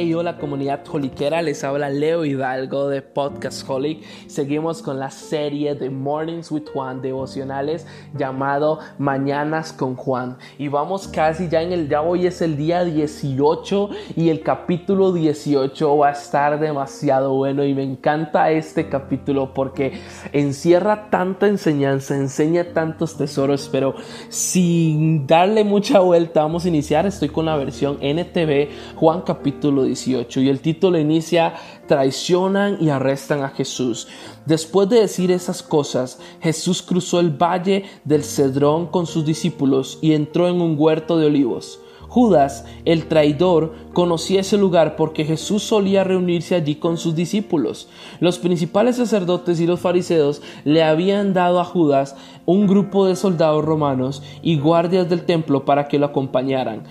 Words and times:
Hey, 0.00 0.14
hola 0.14 0.38
comunidad 0.38 0.84
holiquera, 0.88 1.42
les 1.42 1.64
habla 1.64 1.90
Leo 1.90 2.24
Hidalgo 2.24 2.86
de 2.86 3.02
Podcast 3.02 3.68
Holic. 3.68 4.04
Seguimos 4.28 4.80
con 4.80 5.00
la 5.00 5.10
serie 5.10 5.74
de 5.74 5.90
Mornings 5.90 6.52
with 6.52 6.68
Juan 6.72 7.02
devocionales 7.02 7.84
llamado 8.16 8.78
Mañanas 8.98 9.72
con 9.72 9.96
Juan. 9.96 10.38
Y 10.56 10.68
vamos 10.68 11.08
casi 11.08 11.48
ya 11.48 11.62
en 11.62 11.72
el, 11.72 11.88
ya 11.88 12.02
hoy 12.02 12.28
es 12.28 12.40
el 12.42 12.56
día 12.56 12.84
18 12.84 13.90
y 14.14 14.28
el 14.28 14.42
capítulo 14.42 15.12
18 15.12 15.96
va 15.96 16.10
a 16.10 16.12
estar 16.12 16.60
demasiado 16.60 17.34
bueno 17.34 17.64
y 17.64 17.74
me 17.74 17.82
encanta 17.82 18.52
este 18.52 18.88
capítulo 18.88 19.52
porque 19.52 19.98
encierra 20.32 21.10
tanta 21.10 21.48
enseñanza, 21.48 22.14
enseña 22.14 22.72
tantos 22.72 23.16
tesoros, 23.16 23.68
pero 23.72 23.96
sin 24.28 25.26
darle 25.26 25.64
mucha 25.64 25.98
vuelta 25.98 26.42
vamos 26.42 26.66
a 26.66 26.68
iniciar. 26.68 27.04
Estoy 27.04 27.30
con 27.30 27.46
la 27.46 27.56
versión 27.56 27.98
NTV 28.00 28.94
Juan 28.94 29.22
capítulo 29.22 29.87
18 29.88 30.40
y 30.40 30.48
el 30.48 30.60
título 30.60 30.98
inicia 30.98 31.54
traicionan 31.86 32.78
y 32.80 32.90
arrestan 32.90 33.42
a 33.42 33.48
Jesús. 33.48 34.08
Después 34.46 34.88
de 34.88 35.00
decir 35.00 35.30
esas 35.30 35.62
cosas, 35.62 36.20
Jesús 36.40 36.82
cruzó 36.82 37.20
el 37.20 37.30
valle 37.30 37.84
del 38.04 38.24
Cedrón 38.24 38.86
con 38.86 39.06
sus 39.06 39.24
discípulos 39.24 39.98
y 40.00 40.12
entró 40.12 40.48
en 40.48 40.60
un 40.60 40.76
huerto 40.78 41.18
de 41.18 41.26
olivos. 41.26 41.80
Judas, 42.08 42.64
el 42.86 43.06
traidor, 43.06 43.74
conocía 43.92 44.40
ese 44.40 44.56
lugar 44.56 44.96
porque 44.96 45.26
Jesús 45.26 45.62
solía 45.62 46.04
reunirse 46.04 46.54
allí 46.54 46.76
con 46.76 46.96
sus 46.96 47.14
discípulos. 47.14 47.86
Los 48.18 48.38
principales 48.38 48.96
sacerdotes 48.96 49.60
y 49.60 49.66
los 49.66 49.80
fariseos 49.80 50.40
le 50.64 50.82
habían 50.82 51.34
dado 51.34 51.60
a 51.60 51.64
Judas 51.64 52.16
un 52.46 52.66
grupo 52.66 53.04
de 53.04 53.14
soldados 53.14 53.62
romanos 53.62 54.22
y 54.40 54.58
guardias 54.58 55.10
del 55.10 55.26
templo 55.26 55.66
para 55.66 55.86
que 55.86 55.98
lo 55.98 56.06
acompañaran 56.06 56.84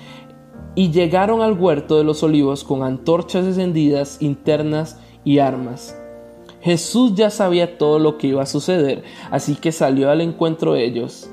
y 0.78 0.92
llegaron 0.92 1.42
al 1.42 1.60
huerto 1.60 1.98
de 1.98 2.04
los 2.04 2.22
olivos 2.22 2.64
con 2.64 2.84
antorchas 2.84 3.44
encendidas, 3.46 4.22
internas 4.22 5.00
y 5.24 5.40
armas. 5.40 6.00
Jesús 6.62 7.16
ya 7.16 7.32
sabía 7.32 7.80
todo 7.80 7.98
lo 7.98 8.20
que 8.20 8.28
iba 8.28 8.44
a 8.44 8.46
suceder, 8.46 9.04
así 9.32 9.56
que 9.56 9.72
salió 9.72 10.12
al 10.12 10.22
encuentro 10.22 10.74
de 10.74 10.86
ellos. 10.86 11.32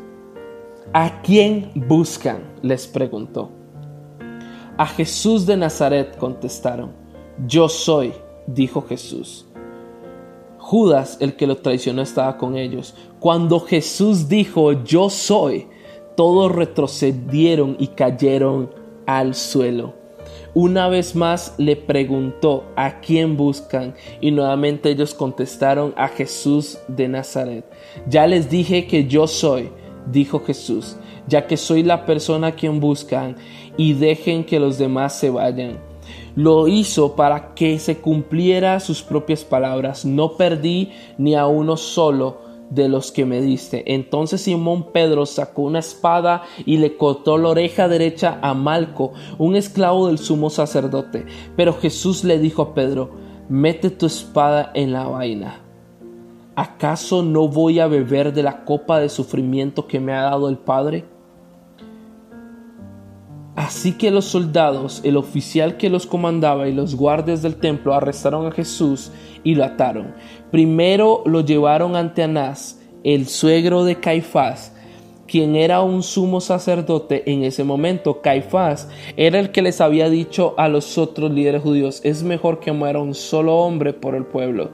¿A 0.95 1.21
quién 1.21 1.73
buscan? 1.75 2.55
les 2.63 2.87
preguntó. 2.87 3.51
A 4.79 4.87
Jesús 4.87 5.45
de 5.45 5.59
Nazaret 5.59 6.17
contestaron. 6.17 6.93
Yo 7.47 7.69
soy, 7.69 8.15
dijo 8.47 8.81
Jesús. 8.81 9.45
Judas, 10.57 11.19
el 11.21 11.37
que 11.37 11.47
lo 11.47 11.59
traicionó, 11.59 12.01
estaba 12.01 12.39
con 12.39 12.57
ellos. 12.57 12.95
Cuando 13.21 13.61
Jesús 13.61 14.27
dijo, 14.27 14.73
yo 14.85 15.11
soy, 15.11 15.69
todos 16.17 16.51
retrocedieron 16.51 17.77
y 17.79 17.89
cayeron 17.89 18.84
al 19.07 19.35
suelo. 19.35 19.95
Una 20.55 20.89
vez 20.89 21.17
más 21.17 21.55
le 21.59 21.75
preguntó 21.75 22.65
a 22.77 23.01
quién 23.01 23.37
buscan 23.37 23.95
y 24.21 24.31
nuevamente 24.31 24.91
ellos 24.91 25.13
contestaron 25.13 25.93
a 25.97 26.07
Jesús 26.07 26.79
de 26.87 27.09
Nazaret. 27.09 27.65
Ya 28.09 28.27
les 28.29 28.49
dije 28.49 28.87
que 28.87 29.07
yo 29.07 29.27
soy, 29.27 29.71
dijo 30.13 30.41
Jesús, 30.45 30.97
ya 31.27 31.49
que 31.49 31.57
soy 31.57 31.83
la 31.83 32.07
persona 32.07 32.49
a 32.49 32.53
quien 32.53 32.79
buscan 32.79 33.35
y 33.77 33.95
dejen 33.95 34.45
que 34.45 34.61
los 34.61 34.79
demás 34.79 35.19
se 35.19 35.29
vayan. 35.29 35.81
Lo 36.37 36.69
hizo 36.69 37.17
para 37.17 37.55
que 37.55 37.79
se 37.81 37.99
cumpliera 37.99 38.79
sus 38.79 39.03
propias 39.03 39.45
palabras. 39.45 40.05
No 40.05 40.37
perdí 40.37 40.93
ni 41.19 41.35
a 41.35 41.47
uno 41.47 41.77
solo 41.77 42.44
de 42.71 42.89
los 42.89 43.13
que 43.13 43.25
me 43.25 43.41
diste. 43.41 43.95
Entonces 43.95 44.41
Simón 44.41 44.93
Pedro 44.93 45.27
sacó 45.27 45.63
una 45.63 45.79
espada 45.79 46.43
y 46.65 46.79
le 46.79 46.97
cortó 46.97 47.39
la 47.39 47.51
oreja 47.51 47.89
derecha 47.89 48.39
a 48.43 48.55
Malco, 48.55 49.13
un 49.39 49.57
esclavo 49.57 50.09
del 50.09 50.19
sumo 50.19 50.51
sacerdote. 50.51 51.27
Pero 51.57 51.75
Jesús 51.75 52.25
le 52.25 52.39
dijo 52.39 52.63
a 52.63 52.75
Pedro, 52.75 53.11
mete 53.49 53.91
tu 53.91 54.07
espada 54.07 54.71
en 54.75 54.93
la 54.93 55.07
vaina. 55.07 55.61
¿Acaso 56.57 57.23
no 57.23 57.49
voy 57.49 57.81
a 57.81 57.89
beber 57.89 58.33
de 58.33 58.45
la 58.45 58.65
copa 58.65 59.01
de 59.01 59.09
sufrimiento 59.09 59.87
que 59.87 59.99
me 60.01 60.13
ha 60.13 60.23
dado 60.23 60.49
el 60.49 60.59
Padre? 60.59 61.05
Así 63.57 63.93
que 63.93 64.11
los 64.11 64.25
soldados, 64.25 65.01
el 65.05 65.17
oficial 65.17 65.77
que 65.77 65.89
los 65.89 66.07
comandaba 66.07 66.69
y 66.69 66.73
los 66.73 66.97
guardias 66.97 67.41
del 67.41 67.57
templo 67.57 67.95
arrestaron 67.95 68.47
a 68.47 68.51
Jesús 68.51 69.13
y 69.45 69.55
lo 69.55 69.65
ataron. 69.65 70.15
Primero 70.51 71.23
lo 71.25 71.41
llevaron 71.41 71.95
ante 71.95 72.25
Anás, 72.25 72.81
el 73.05 73.29
suegro 73.29 73.85
de 73.85 74.01
Caifás, 74.01 74.75
quien 75.29 75.55
era 75.55 75.83
un 75.83 76.03
sumo 76.03 76.41
sacerdote 76.41 77.31
en 77.31 77.45
ese 77.45 77.63
momento. 77.63 78.21
Caifás 78.23 78.89
era 79.17 79.39
el 79.39 79.53
que 79.53 79.63
les 79.63 79.81
había 79.81 80.11
dicho 80.11 80.55
a 80.57 80.69
los 80.69 80.99
otros 80.99 81.31
líderes 81.31 81.63
judíos, 81.63 82.01
es 82.03 82.25
mejor 82.25 82.59
que 82.59 82.73
muera 82.73 82.99
un 83.01 83.15
solo 83.15 83.59
hombre 83.59 83.93
por 83.93 84.17
el 84.17 84.25
pueblo. 84.25 84.71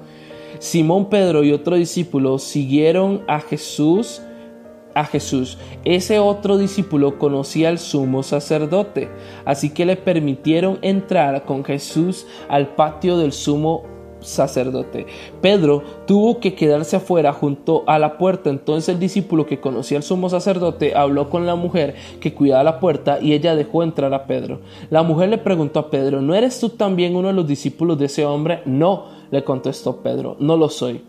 Simón 0.58 1.10
Pedro 1.10 1.44
y 1.44 1.52
otro 1.52 1.76
discípulo 1.76 2.38
siguieron 2.38 3.24
a 3.28 3.40
Jesús 3.40 4.22
a 5.00 5.04
Jesús. 5.04 5.58
Ese 5.84 6.18
otro 6.18 6.58
discípulo 6.58 7.18
conocía 7.18 7.68
al 7.68 7.78
sumo 7.78 8.22
sacerdote, 8.22 9.08
así 9.44 9.70
que 9.70 9.86
le 9.86 9.96
permitieron 9.96 10.78
entrar 10.82 11.44
con 11.44 11.64
Jesús 11.64 12.26
al 12.48 12.74
patio 12.74 13.16
del 13.16 13.32
sumo 13.32 13.84
sacerdote. 14.20 15.06
Pedro 15.40 15.82
tuvo 16.06 16.40
que 16.40 16.54
quedarse 16.54 16.96
afuera 16.96 17.32
junto 17.32 17.84
a 17.86 17.98
la 17.98 18.18
puerta. 18.18 18.50
Entonces 18.50 18.90
el 18.90 19.00
discípulo 19.00 19.46
que 19.46 19.60
conocía 19.60 19.96
al 19.96 20.02
sumo 20.02 20.28
sacerdote 20.28 20.94
habló 20.94 21.30
con 21.30 21.46
la 21.46 21.54
mujer 21.54 21.94
que 22.20 22.34
cuidaba 22.34 22.62
la 22.62 22.80
puerta 22.80 23.18
y 23.20 23.32
ella 23.32 23.54
dejó 23.54 23.82
entrar 23.82 24.12
a 24.12 24.26
Pedro. 24.26 24.60
La 24.90 25.02
mujer 25.02 25.30
le 25.30 25.38
preguntó 25.38 25.80
a 25.80 25.90
Pedro, 25.90 26.20
¿no 26.20 26.34
eres 26.34 26.60
tú 26.60 26.68
también 26.68 27.16
uno 27.16 27.28
de 27.28 27.34
los 27.34 27.46
discípulos 27.46 27.98
de 27.98 28.06
ese 28.06 28.24
hombre? 28.26 28.60
No, 28.66 29.06
le 29.30 29.42
contestó 29.42 30.02
Pedro, 30.02 30.36
no 30.38 30.56
lo 30.56 30.68
soy. 30.68 31.02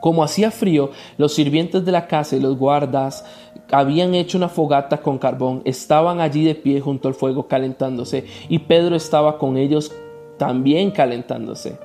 Como 0.00 0.22
hacía 0.22 0.50
frío, 0.50 0.90
los 1.16 1.34
sirvientes 1.34 1.84
de 1.84 1.92
la 1.92 2.06
casa 2.06 2.36
y 2.36 2.40
los 2.40 2.56
guardas 2.56 3.24
habían 3.70 4.14
hecho 4.14 4.38
una 4.38 4.48
fogata 4.48 4.98
con 4.98 5.18
carbón, 5.18 5.62
estaban 5.64 6.20
allí 6.20 6.44
de 6.44 6.54
pie 6.54 6.80
junto 6.80 7.08
al 7.08 7.14
fuego 7.14 7.48
calentándose, 7.48 8.24
y 8.48 8.60
Pedro 8.60 8.96
estaba 8.96 9.38
con 9.38 9.56
ellos 9.56 9.92
también 10.38 10.90
calentándose. 10.90 11.76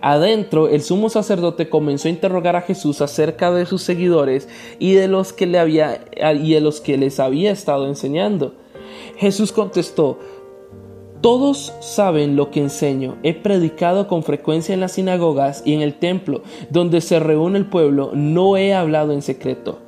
Adentro, 0.00 0.68
el 0.68 0.82
sumo 0.82 1.08
sacerdote 1.08 1.70
comenzó 1.70 2.08
a 2.08 2.10
interrogar 2.10 2.56
a 2.56 2.62
Jesús 2.62 3.00
acerca 3.00 3.50
de 3.50 3.64
sus 3.64 3.82
seguidores 3.82 4.48
y 4.78 4.92
de 4.92 5.08
los 5.08 5.32
que 5.32 5.46
le 5.46 5.58
había 5.58 6.04
y 6.42 6.52
de 6.52 6.60
los 6.60 6.80
que 6.80 6.98
les 6.98 7.18
había 7.20 7.50
estado 7.50 7.86
enseñando. 7.86 8.52
Jesús 9.16 9.50
contestó: 9.50 10.18
todos 11.24 11.72
saben 11.80 12.36
lo 12.36 12.50
que 12.50 12.60
enseño. 12.60 13.16
He 13.22 13.32
predicado 13.32 14.08
con 14.08 14.24
frecuencia 14.24 14.74
en 14.74 14.80
las 14.80 14.92
sinagogas 14.92 15.62
y 15.64 15.72
en 15.72 15.80
el 15.80 15.94
templo, 15.94 16.42
donde 16.68 17.00
se 17.00 17.18
reúne 17.18 17.56
el 17.56 17.64
pueblo. 17.64 18.10
No 18.12 18.58
he 18.58 18.74
hablado 18.74 19.14
en 19.14 19.22
secreto. 19.22 19.78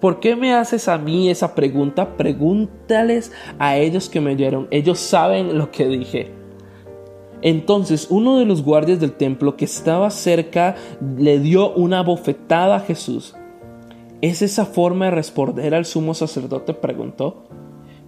¿Por 0.00 0.20
qué 0.20 0.36
me 0.36 0.54
haces 0.54 0.86
a 0.86 0.96
mí 0.96 1.30
esa 1.30 1.56
pregunta? 1.56 2.16
Pregúntales 2.16 3.32
a 3.58 3.76
ellos 3.76 4.08
que 4.08 4.20
me 4.20 4.34
oyeron. 4.34 4.68
Ellos 4.70 5.00
saben 5.00 5.58
lo 5.58 5.72
que 5.72 5.88
dije. 5.88 6.30
Entonces 7.42 8.06
uno 8.08 8.38
de 8.38 8.44
los 8.44 8.62
guardias 8.62 9.00
del 9.00 9.14
templo 9.14 9.56
que 9.56 9.64
estaba 9.64 10.10
cerca 10.10 10.76
le 11.18 11.40
dio 11.40 11.74
una 11.74 12.04
bofetada 12.04 12.76
a 12.76 12.80
Jesús. 12.80 13.34
¿Es 14.20 14.42
esa 14.42 14.64
forma 14.64 15.06
de 15.06 15.10
responder 15.10 15.74
al 15.74 15.86
sumo 15.86 16.14
sacerdote? 16.14 16.72
preguntó. 16.72 17.48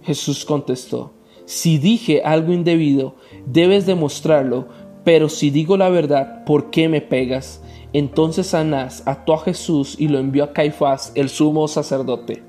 Jesús 0.03 0.45
contestó, 0.45 1.16
si 1.47 1.77
dije 1.77 2.21
algo 2.25 2.51
indebido, 2.51 3.15
debes 3.45 3.85
demostrarlo, 3.85 4.67
pero 5.05 5.29
si 5.29 5.49
digo 5.49 5.77
la 5.77 5.87
verdad, 5.87 6.43
¿por 6.43 6.71
qué 6.71 6.89
me 6.89 6.99
pegas? 6.99 7.63
Entonces 7.93 8.53
Anás 8.53 9.01
ató 9.05 9.33
a 9.33 9.39
Jesús 9.39 9.95
y 9.97 10.09
lo 10.09 10.19
envió 10.19 10.43
a 10.43 10.51
Caifás, 10.51 11.13
el 11.15 11.29
sumo 11.29 11.69
sacerdote. 11.69 12.43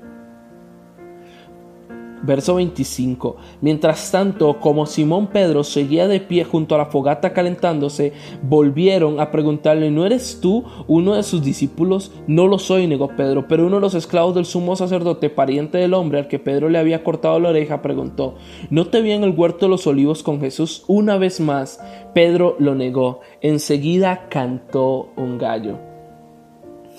Verso 2.29 2.53
25. 2.53 3.37
Mientras 3.59 4.11
tanto, 4.11 4.59
como 4.59 4.85
Simón 4.85 5.31
Pedro 5.33 5.63
seguía 5.63 6.07
de 6.07 6.19
pie 6.19 6.43
junto 6.43 6.75
a 6.75 6.77
la 6.77 6.85
fogata 6.85 7.33
calentándose, 7.33 8.13
volvieron 8.43 9.19
a 9.19 9.31
preguntarle, 9.31 9.89
¿no 9.89 10.05
eres 10.05 10.39
tú 10.39 10.63
uno 10.85 11.15
de 11.15 11.23
sus 11.23 11.43
discípulos? 11.43 12.11
No 12.27 12.45
lo 12.45 12.59
soy, 12.59 12.85
negó 12.85 13.07
Pedro, 13.07 13.47
pero 13.47 13.65
uno 13.65 13.77
de 13.77 13.81
los 13.81 13.95
esclavos 13.95 14.35
del 14.35 14.45
sumo 14.45 14.75
sacerdote, 14.75 15.31
pariente 15.31 15.79
del 15.79 15.95
hombre 15.95 16.19
al 16.19 16.27
que 16.27 16.37
Pedro 16.37 16.69
le 16.69 16.77
había 16.77 17.03
cortado 17.03 17.39
la 17.39 17.49
oreja, 17.49 17.81
preguntó, 17.81 18.35
¿no 18.69 18.85
te 18.85 19.01
vi 19.01 19.09
en 19.09 19.23
el 19.23 19.33
huerto 19.35 19.65
de 19.65 19.71
los 19.71 19.87
olivos 19.87 20.21
con 20.21 20.39
Jesús? 20.39 20.83
Una 20.85 21.17
vez 21.17 21.39
más, 21.39 21.79
Pedro 22.13 22.55
lo 22.59 22.75
negó. 22.75 23.21
Enseguida 23.41 24.27
cantó 24.29 25.09
un 25.15 25.39
gallo. 25.39 25.79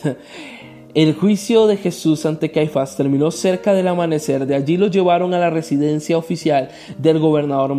El 0.93 1.15
juicio 1.15 1.69
de 1.69 1.77
Jesús 1.77 2.27
ante 2.27 2.51
Caifás 2.51 2.97
terminó 2.97 3.31
cerca 3.31 3.75
del 3.75 3.87
amanecer. 3.87 4.45
De 4.47 4.57
allí 4.57 4.77
lo 4.77 4.89
llevaron 4.89 5.33
a 5.35 5.39
la 5.39 5.49
residencia 5.49 6.19
oficial 6.19 6.71
del 6.99 7.21
gobernador 7.21 7.77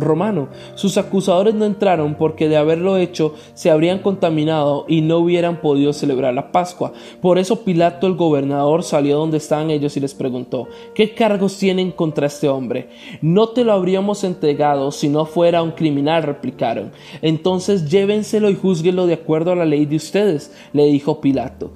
romano. 0.00 0.48
Sus 0.74 0.98
acusadores 0.98 1.54
no 1.54 1.66
entraron 1.66 2.16
porque 2.16 2.48
de 2.48 2.56
haberlo 2.56 2.96
hecho 2.96 3.34
se 3.54 3.70
habrían 3.70 4.00
contaminado 4.00 4.86
y 4.88 5.02
no 5.02 5.18
hubieran 5.18 5.60
podido 5.60 5.92
celebrar 5.92 6.34
la 6.34 6.50
Pascua. 6.50 6.92
Por 7.20 7.38
eso 7.38 7.62
Pilato 7.62 8.08
el 8.08 8.14
gobernador 8.14 8.82
salió 8.82 9.18
donde 9.18 9.36
estaban 9.36 9.70
ellos 9.70 9.96
y 9.96 10.00
les 10.00 10.14
preguntó, 10.14 10.66
¿qué 10.96 11.14
cargos 11.14 11.58
tienen 11.58 11.92
contra 11.92 12.26
este 12.26 12.48
hombre? 12.48 12.88
No 13.22 13.50
te 13.50 13.62
lo 13.62 13.72
habríamos 13.72 14.24
entregado 14.24 14.90
si 14.90 15.08
no 15.08 15.26
fuera 15.26 15.62
un 15.62 15.70
criminal, 15.70 16.24
replicaron. 16.24 16.90
Entonces 17.22 17.88
llévenselo 17.88 18.50
y 18.50 18.56
júzguelo 18.56 19.06
de 19.06 19.14
acuerdo 19.14 19.52
a 19.52 19.56
la 19.56 19.64
ley 19.64 19.86
de 19.86 19.94
ustedes, 19.94 20.52
le 20.72 20.86
dijo 20.86 21.20
Pilato. 21.20 21.70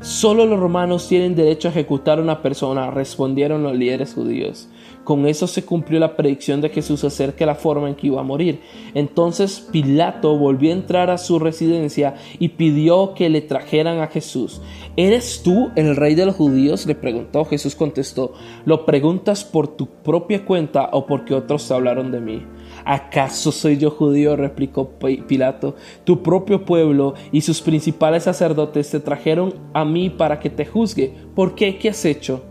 Solo 0.00 0.46
los 0.46 0.58
romanos 0.58 1.08
tienen 1.08 1.34
derecho 1.34 1.68
a 1.68 1.72
ejecutar 1.72 2.18
a 2.18 2.22
una 2.22 2.40
persona, 2.40 2.90
respondieron 2.90 3.62
los 3.62 3.76
líderes 3.76 4.14
judíos. 4.14 4.66
Con 5.04 5.26
eso 5.26 5.46
se 5.46 5.66
cumplió 5.66 6.00
la 6.00 6.16
predicción 6.16 6.62
de 6.62 6.70
Jesús 6.70 7.04
acerca 7.04 7.40
de 7.40 7.46
la 7.46 7.54
forma 7.54 7.86
en 7.86 7.94
que 7.94 8.06
iba 8.06 8.18
a 8.18 8.24
morir. 8.24 8.60
Entonces 8.94 9.68
Pilato 9.70 10.38
volvió 10.38 10.70
a 10.70 10.76
entrar 10.76 11.10
a 11.10 11.18
su 11.18 11.38
residencia 11.38 12.14
y 12.38 12.48
pidió 12.48 13.12
que 13.12 13.28
le 13.28 13.42
trajeran 13.42 14.00
a 14.00 14.06
Jesús. 14.06 14.62
¿Eres 14.96 15.42
tú 15.42 15.70
el 15.76 15.94
rey 15.96 16.14
de 16.14 16.24
los 16.24 16.36
judíos? 16.36 16.86
le 16.86 16.94
preguntó. 16.94 17.44
Jesús 17.44 17.74
contestó, 17.74 18.32
¿lo 18.64 18.86
preguntas 18.86 19.44
por 19.44 19.68
tu 19.68 19.86
propia 19.86 20.46
cuenta 20.46 20.88
o 20.92 21.04
porque 21.04 21.34
otros 21.34 21.70
hablaron 21.70 22.10
de 22.10 22.20
mí? 22.20 22.42
¿Acaso 22.84 23.52
soy 23.52 23.76
yo 23.76 23.90
judío? 23.90 24.36
replicó 24.36 24.90
Pilato. 25.26 25.76
Tu 26.04 26.22
propio 26.22 26.64
pueblo 26.64 27.14
y 27.32 27.40
sus 27.40 27.60
principales 27.60 28.24
sacerdotes 28.24 28.90
te 28.90 29.00
trajeron 29.00 29.54
a 29.72 29.84
mí 29.84 30.10
para 30.10 30.40
que 30.40 30.50
te 30.50 30.66
juzgue. 30.66 31.12
¿Por 31.34 31.54
qué? 31.54 31.78
¿Qué 31.78 31.90
has 31.90 32.04
hecho? 32.04 32.44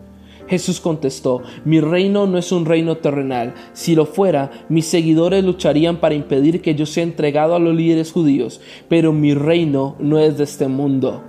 Jesús 0.48 0.80
contestó, 0.80 1.44
mi 1.64 1.80
reino 1.80 2.26
no 2.26 2.40
es 2.40 2.52
un 2.52 2.66
reino 2.66 2.98
terrenal. 2.98 3.54
Si 3.74 3.94
lo 3.94 4.08
fuera, 4.08 4.50
mis 4.68 4.88
seguidores 4.88 5.44
lucharían 5.44 5.98
para 5.98 6.16
impedir 6.16 6.62
que 6.62 6.74
yo 6.74 6.88
sea 6.88 7.04
entregado 7.04 7.54
a 7.56 7.60
los 7.60 7.76
líderes 7.76 8.12
judíos, 8.12 8.60
pero 8.88 9.14
mi 9.14 9.36
reino 9.36 9.96
no 10.00 10.18
es 10.18 10.40
de 10.40 10.46
este 10.46 10.68
mundo. 10.68 11.24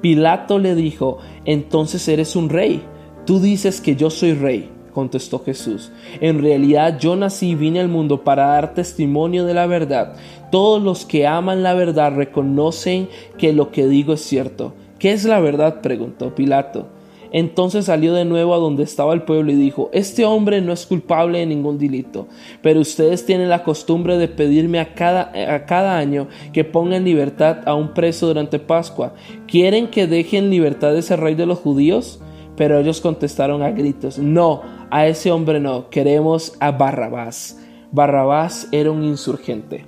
Pilato 0.00 0.58
le 0.58 0.74
dijo, 0.74 1.18
entonces 1.44 2.06
eres 2.08 2.34
un 2.34 2.48
rey. 2.48 2.82
Tú 3.24 3.38
dices 3.38 3.80
que 3.80 3.94
yo 3.94 4.10
soy 4.10 4.34
rey 4.34 4.75
contestó 4.96 5.44
Jesús. 5.44 5.92
En 6.22 6.40
realidad 6.40 6.98
yo 6.98 7.16
nací 7.16 7.50
y 7.50 7.54
vine 7.54 7.80
al 7.80 7.88
mundo 7.88 8.24
para 8.24 8.46
dar 8.46 8.72
testimonio 8.72 9.44
de 9.44 9.52
la 9.52 9.66
verdad. 9.66 10.14
Todos 10.50 10.82
los 10.82 11.04
que 11.04 11.26
aman 11.26 11.62
la 11.62 11.74
verdad 11.74 12.14
reconocen 12.16 13.10
que 13.36 13.52
lo 13.52 13.70
que 13.70 13.86
digo 13.88 14.14
es 14.14 14.22
cierto. 14.22 14.72
¿Qué 14.98 15.12
es 15.12 15.26
la 15.26 15.38
verdad? 15.38 15.82
preguntó 15.82 16.34
Pilato. 16.34 16.86
Entonces 17.30 17.84
salió 17.84 18.14
de 18.14 18.24
nuevo 18.24 18.54
a 18.54 18.58
donde 18.58 18.84
estaba 18.84 19.12
el 19.12 19.24
pueblo 19.24 19.52
y 19.52 19.56
dijo, 19.56 19.90
Este 19.92 20.24
hombre 20.24 20.62
no 20.62 20.72
es 20.72 20.86
culpable 20.86 21.40
de 21.40 21.46
ningún 21.46 21.76
delito, 21.76 22.26
pero 22.62 22.80
ustedes 22.80 23.26
tienen 23.26 23.50
la 23.50 23.64
costumbre 23.64 24.16
de 24.16 24.28
pedirme 24.28 24.80
a 24.80 24.94
cada, 24.94 25.30
a 25.54 25.66
cada 25.66 25.98
año 25.98 26.26
que 26.54 26.64
ponga 26.64 26.96
en 26.96 27.04
libertad 27.04 27.58
a 27.66 27.74
un 27.74 27.92
preso 27.92 28.28
durante 28.28 28.58
Pascua. 28.58 29.12
¿Quieren 29.46 29.88
que 29.88 30.06
deje 30.06 30.38
en 30.38 30.48
libertad 30.48 30.96
ese 30.96 31.16
rey 31.16 31.34
de 31.34 31.44
los 31.44 31.58
judíos? 31.58 32.18
Pero 32.56 32.80
ellos 32.80 33.02
contestaron 33.02 33.62
a 33.62 33.70
gritos, 33.70 34.18
No, 34.18 34.62
a 34.90 35.06
ese 35.06 35.30
hombre 35.30 35.60
no, 35.60 35.88
queremos 35.90 36.56
a 36.60 36.70
Barrabás. 36.70 37.60
Barrabás 37.90 38.68
era 38.72 38.90
un 38.90 39.04
insurgente. 39.04 39.84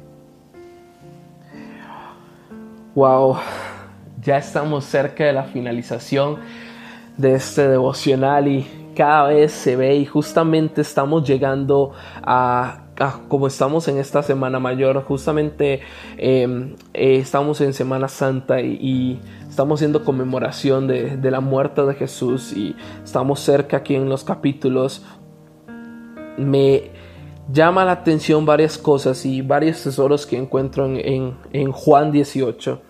Wow, 2.95 3.37
ya 4.21 4.39
estamos 4.39 4.85
cerca 4.85 5.25
de 5.25 5.33
la 5.33 5.45
finalización 5.45 6.39
de 7.17 7.35
este 7.35 7.69
devocional 7.69 8.49
y 8.49 8.67
cada 8.97 9.29
vez 9.29 9.53
se 9.53 9.77
ve 9.77 9.95
y 9.97 10.06
justamente 10.06 10.81
estamos 10.81 11.27
llegando 11.29 11.93
a, 12.23 12.88
como 13.29 13.47
estamos 13.47 13.87
en 13.89 13.99
esta 13.99 14.23
semana 14.23 14.59
mayor, 14.59 15.03
justamente 15.05 15.81
em, 16.17 16.75
eh, 16.95 17.17
estamos 17.17 17.61
en 17.61 17.73
Semana 17.73 18.09
Santa 18.09 18.61
y 18.61 19.21
estamos 19.49 19.79
haciendo 19.79 20.05
conmemoración 20.05 20.89
de, 20.89 21.31
la 21.31 21.41
muerte 21.41 21.83
de 21.83 21.95
Jesús 21.95 22.53
y 22.53 22.75
estamos 23.05 23.41
cerca 23.41 23.79
aquí 23.79 23.95
en 23.95 24.09
los 24.09 24.25
capítulos, 24.25 25.05
me 26.37 26.91
llama 27.53 27.85
la 27.85 27.93
atención 27.93 28.45
varias 28.45 28.79
cosas 28.79 29.25
y 29.25 29.43
varios 29.43 29.83
tesoros 29.83 30.27
que 30.27 30.37
encuentro 30.37 30.87
en, 30.87 31.37
en 31.53 31.73
Juan 31.73 32.11
18. 32.11 32.88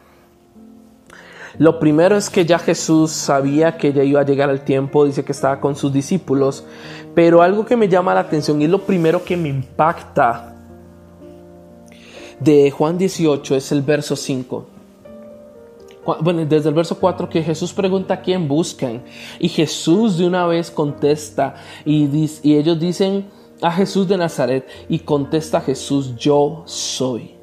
Lo 1.56 1.78
primero 1.78 2.16
es 2.16 2.28
que 2.28 2.44
ya 2.44 2.58
Jesús 2.58 3.12
sabía 3.12 3.78
que 3.78 3.92
ya 3.92 4.04
iba 4.04 4.20
a 4.20 4.24
llegar 4.24 4.50
el 4.50 4.60
tiempo, 4.60 5.06
dice 5.06 5.24
que 5.24 5.32
estaba 5.32 5.60
con 5.60 5.76
sus 5.76 5.92
discípulos, 5.92 6.64
pero 7.14 7.40
algo 7.42 7.64
que 7.64 7.76
me 7.76 7.88
llama 7.88 8.14
la 8.14 8.20
atención 8.20 8.60
y 8.60 8.66
lo 8.66 8.84
primero 8.84 9.24
que 9.24 9.36
me 9.36 9.48
impacta 9.48 10.54
de 12.40 12.70
Juan 12.70 12.98
18 12.98 13.56
es 13.56 13.72
el 13.72 13.82
verso 13.82 14.14
5 14.14 14.78
bueno, 16.20 16.44
desde 16.46 16.68
el 16.68 16.74
verso 16.74 16.98
4 16.98 17.28
que 17.28 17.42
Jesús 17.42 17.72
pregunta 17.72 18.14
a 18.14 18.20
quién 18.20 18.48
buscan 18.48 19.02
y 19.38 19.48
Jesús 19.48 20.18
de 20.18 20.26
una 20.26 20.46
vez 20.46 20.70
contesta 20.70 21.56
y, 21.84 22.08
y 22.42 22.56
ellos 22.56 22.80
dicen 22.80 23.26
a 23.60 23.70
Jesús 23.72 24.08
de 24.08 24.16
Nazaret 24.16 24.66
y 24.88 25.00
contesta 25.00 25.60
Jesús 25.60 26.16
yo 26.16 26.62
soy. 26.64 27.37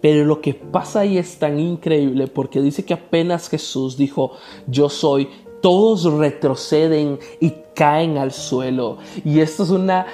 Pero 0.00 0.24
lo 0.24 0.40
que 0.40 0.54
pasa 0.54 1.00
ahí 1.00 1.18
es 1.18 1.38
tan 1.38 1.58
increíble 1.58 2.26
porque 2.28 2.60
dice 2.60 2.84
que 2.84 2.94
apenas 2.94 3.48
Jesús 3.48 3.96
dijo 3.96 4.32
yo 4.66 4.88
soy, 4.88 5.28
todos 5.60 6.04
retroceden 6.04 7.18
y 7.40 7.54
caen 7.74 8.18
al 8.18 8.32
suelo. 8.32 8.98
Y 9.24 9.40
esto 9.40 9.64
es 9.64 9.70
una 9.70 10.06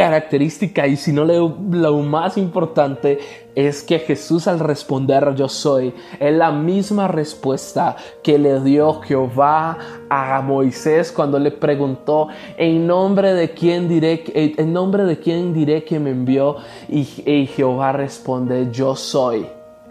característica 0.00 0.86
y 0.86 0.96
si 0.96 1.12
no 1.12 1.26
lo 1.26 1.98
más 1.98 2.38
importante 2.38 3.18
es 3.54 3.82
que 3.82 3.98
Jesús 3.98 4.48
al 4.48 4.58
responder 4.58 5.34
yo 5.34 5.46
soy 5.46 5.92
es 6.18 6.34
la 6.34 6.50
misma 6.50 7.06
respuesta 7.06 7.96
que 8.22 8.38
le 8.38 8.60
dio 8.60 9.02
Jehová 9.02 9.76
a 10.08 10.40
Moisés 10.40 11.12
cuando 11.12 11.38
le 11.38 11.50
preguntó 11.50 12.28
en 12.56 12.86
nombre 12.86 13.34
de 13.34 13.50
quién 13.50 13.90
diré 13.90 14.24
en 14.34 14.72
nombre 14.72 15.04
de 15.04 15.18
quién 15.18 15.52
diré 15.52 15.84
que 15.84 16.00
me 16.00 16.12
envió 16.12 16.56
y, 16.88 17.06
y 17.26 17.46
Jehová 17.46 17.92
responde 17.92 18.68
yo 18.72 18.96
soy 18.96 19.46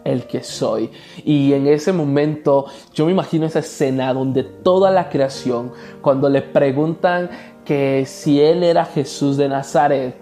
el 0.05 0.23
que 0.23 0.41
soy. 0.41 0.89
Y 1.23 1.53
en 1.53 1.67
ese 1.67 1.91
momento 1.91 2.65
yo 2.93 3.05
me 3.05 3.11
imagino 3.11 3.45
esa 3.45 3.59
escena 3.59 4.13
donde 4.13 4.43
toda 4.43 4.91
la 4.91 5.09
creación, 5.09 5.73
cuando 6.01 6.29
le 6.29 6.41
preguntan 6.41 7.29
que 7.69 8.03
si 8.07 8.41
él 8.41 8.63
era 8.63 8.83
Jesús 8.83 9.37
de 9.37 9.47
Nazaret, 9.47 10.15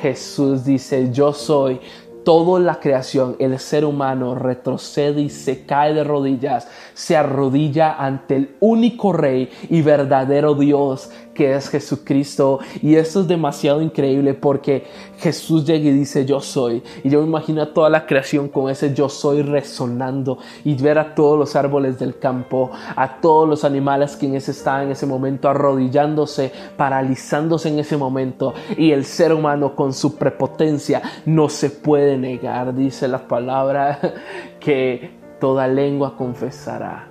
Jesús 0.00 0.64
dice, 0.64 1.12
yo 1.12 1.34
soy, 1.34 1.78
toda 2.24 2.58
la 2.58 2.80
creación, 2.80 3.36
el 3.38 3.58
ser 3.58 3.84
humano 3.84 4.34
retrocede 4.34 5.20
y 5.20 5.28
se 5.28 5.66
cae 5.66 5.92
de 5.92 6.04
rodillas, 6.04 6.66
se 6.94 7.14
arrodilla 7.14 8.02
ante 8.02 8.36
el 8.36 8.56
único 8.60 9.12
rey 9.12 9.50
y 9.68 9.82
verdadero 9.82 10.54
Dios 10.54 11.10
que 11.36 11.54
es 11.54 11.68
Jesucristo. 11.68 12.58
Y 12.82 12.96
esto 12.96 13.20
es 13.20 13.28
demasiado 13.28 13.82
increíble 13.82 14.34
porque 14.34 14.84
Jesús 15.18 15.64
llega 15.64 15.88
y 15.88 15.92
dice 15.92 16.24
yo 16.24 16.40
soy. 16.40 16.82
Y 17.04 17.10
yo 17.10 17.20
me 17.20 17.28
imagino 17.28 17.62
a 17.62 17.72
toda 17.72 17.90
la 17.90 18.06
creación 18.06 18.48
con 18.48 18.70
ese 18.70 18.94
yo 18.94 19.08
soy 19.08 19.42
resonando 19.42 20.38
y 20.64 20.74
ver 20.74 20.98
a 20.98 21.14
todos 21.14 21.38
los 21.38 21.54
árboles 21.54 21.98
del 21.98 22.18
campo, 22.18 22.70
a 22.96 23.20
todos 23.20 23.48
los 23.48 23.64
animales 23.64 24.16
que 24.16 24.26
en 24.26 24.34
ese 24.34 24.50
estaban 24.50 24.84
en 24.84 24.92
ese 24.92 25.06
momento 25.06 25.48
arrodillándose, 25.48 26.50
paralizándose 26.76 27.68
en 27.68 27.78
ese 27.78 27.96
momento. 27.96 28.54
Y 28.76 28.92
el 28.92 29.04
ser 29.04 29.32
humano 29.32 29.76
con 29.76 29.92
su 29.92 30.16
prepotencia 30.16 31.02
no 31.26 31.48
se 31.48 31.70
puede 31.70 32.16
negar, 32.16 32.74
dice 32.74 33.06
la 33.06 33.28
palabra, 33.28 34.00
que 34.60 35.10
toda 35.38 35.68
lengua 35.68 36.16
confesará 36.16 37.08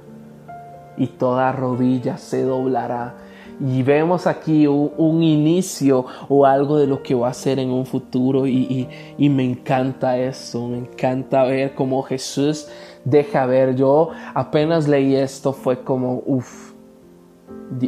y 0.97 1.07
toda 1.07 1.51
rodilla 1.51 2.17
se 2.17 2.43
doblará 2.43 3.15
y 3.59 3.83
vemos 3.83 4.27
aquí 4.27 4.67
un, 4.67 5.23
inicio 5.23 6.05
o 6.27 6.45
algo 6.45 6.77
de 6.77 6.87
lo 6.87 7.01
que 7.01 7.15
va 7.15 7.29
a 7.29 7.33
ser 7.33 7.59
en 7.59 7.69
un 7.69 7.85
futuro 7.85 8.45
y, 8.47 8.87
me 9.17 9.43
encanta 9.43 10.17
eso, 10.17 10.67
me 10.67 10.77
encanta 10.77 11.43
ver 11.43 11.73
cómo 11.73 12.03
Jesús 12.03 12.67
deja 13.03 13.45
ver. 13.45 13.75
Yo 13.75 14.09
apenas 14.33 14.87
leí 14.87 15.15
esto, 15.15 15.53
fue 15.53 15.83
como, 15.83 16.21
uff, 16.25 16.73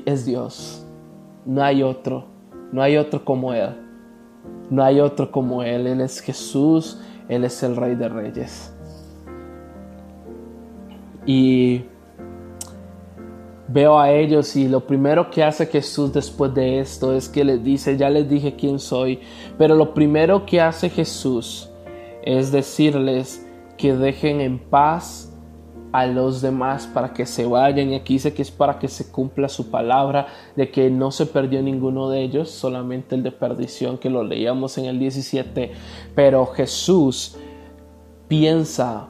es 0.06 0.26
Dios, 0.26 0.86
no 1.46 1.64
hay 1.64 1.84
otro, 1.84 2.26
no 2.72 2.82
hay 2.82 2.98
otro 2.98 3.26
como 3.26 3.54
Él, 3.54 3.76
no 4.70 4.84
hay 4.84 5.00
otro 5.02 5.32
como 5.32 5.64
Él, 5.64 5.88
Él 5.88 6.02
es 6.02 6.22
Jesús, 6.22 7.02
Él 7.28 7.44
es 7.44 7.62
el 7.64 7.76
Rey 7.76 7.96
de 7.96 8.08
Reyes. 8.08 8.74
Y 11.26 11.84
veo 13.68 14.00
a 14.00 14.12
ellos 14.12 14.56
y 14.56 14.68
lo 14.68 14.86
primero 14.86 15.30
que 15.30 15.44
hace 15.44 15.66
Jesús 15.66 16.14
después 16.14 16.54
de 16.54 16.80
esto 16.80 17.14
es 17.14 17.28
que 17.28 17.44
les 17.44 17.64
dice, 17.64 17.98
ya 17.98 18.10
les 18.10 18.30
dije 18.30 18.56
quién 18.56 18.80
soy, 18.80 19.20
pero 19.58 19.76
lo 19.76 19.94
primero 19.94 20.46
que 20.46 20.62
hace 20.62 20.90
Jesús 20.90 21.70
es 22.24 22.52
decirles 22.52 23.46
que 23.78 23.94
dejen 23.96 24.42
en 24.42 24.60
paz 24.60 25.34
a 25.92 26.06
los 26.06 26.42
demás 26.42 26.88
para 26.88 27.14
que 27.14 27.26
se 27.26 27.46
vayan. 27.46 27.92
Y 27.92 27.96
aquí 27.96 28.14
dice 28.14 28.34
que 28.34 28.42
es 28.42 28.52
para 28.52 28.80
que 28.80 28.88
se 28.88 29.12
cumpla 29.12 29.50
su 29.50 29.72
palabra, 29.72 30.28
de 30.56 30.70
que 30.70 30.90
no 30.90 31.12
se 31.12 31.26
perdió 31.26 31.62
ninguno 31.62 32.10
de 32.10 32.22
ellos, 32.22 32.52
solamente 32.52 33.16
el 33.16 33.24
de 33.24 33.32
perdición 33.32 33.98
que 33.98 34.10
lo 34.10 34.24
leíamos 34.24 34.78
en 34.78 34.86
el 34.86 35.00
17. 35.00 35.72
Pero 36.16 36.46
Jesús 36.48 37.38
piensa 38.28 39.10